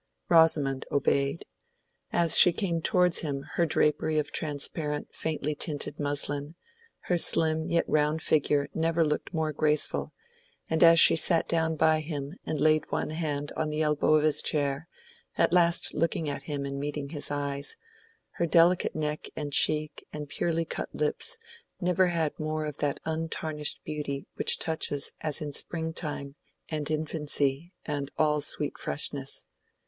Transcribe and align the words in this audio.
Rosamond 0.29 0.87
obeyed. 0.91 1.45
As 2.11 2.35
she 2.35 2.51
came 2.53 2.81
towards 2.81 3.19
him 3.19 3.35
in 3.35 3.43
her 3.53 3.67
drapery 3.67 4.17
of 4.17 4.31
transparent 4.31 5.13
faintly 5.13 5.53
tinted 5.53 5.99
muslin, 5.99 6.55
her 7.01 7.19
slim 7.19 7.69
yet 7.69 7.85
round 7.87 8.19
figure 8.23 8.67
never 8.73 9.05
looked 9.05 9.31
more 9.31 9.53
graceful; 9.53 10.11
as 10.71 10.99
she 10.99 11.15
sat 11.15 11.47
down 11.47 11.75
by 11.75 11.99
him 11.99 12.33
and 12.47 12.59
laid 12.59 12.91
one 12.91 13.11
hand 13.11 13.51
on 13.55 13.69
the 13.69 13.83
elbow 13.83 14.15
of 14.15 14.23
his 14.23 14.41
chair, 14.41 14.87
at 15.37 15.53
last 15.53 15.93
looking 15.93 16.27
at 16.27 16.41
him 16.41 16.65
and 16.65 16.79
meeting 16.79 17.09
his 17.09 17.29
eyes, 17.29 17.77
her 18.31 18.47
delicate 18.47 18.95
neck 18.95 19.29
and 19.35 19.53
cheek 19.53 20.07
and 20.11 20.29
purely 20.29 20.65
cut 20.65 20.89
lips 20.95 21.37
never 21.79 22.07
had 22.07 22.33
more 22.39 22.65
of 22.65 22.77
that 22.77 22.99
untarnished 23.05 23.79
beauty 23.83 24.25
which 24.33 24.57
touches 24.57 25.13
as 25.21 25.41
in 25.41 25.53
spring 25.53 25.93
time 25.93 26.33
and 26.69 26.89
infancy 26.89 27.71
and 27.85 28.09
all 28.17 28.41
sweet 28.41 28.79
freshness. 28.79 29.45